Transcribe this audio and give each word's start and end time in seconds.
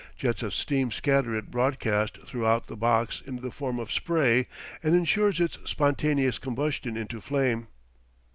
Jets 0.17 0.41
of 0.41 0.51
steam 0.55 0.89
scatter 0.89 1.35
it 1.35 1.51
broadcast 1.51 2.17
throughout 2.25 2.65
the 2.65 2.75
box 2.75 3.21
in 3.23 3.35
the 3.43 3.51
form 3.51 3.77
of 3.77 3.91
spray, 3.91 4.47
and 4.81 4.95
insures 4.95 5.39
its 5.39 5.59
spontaneous 5.63 6.39
combustion 6.39 6.97
into 6.97 7.21
flame. 7.21 7.67